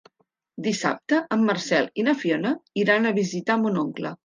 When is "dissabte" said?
0.67-1.19